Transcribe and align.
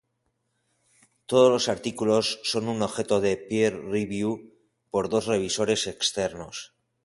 Todos 1.27 1.51
los 1.51 1.69
artículos 1.69 2.39
son 2.41 2.67
objeto 2.81 3.21
de 3.21 3.37
"peer 3.37 3.75
review" 3.85 4.51
por 4.89 5.09
dos 5.09 5.27
revisores 5.27 5.85
externos. 5.85 6.73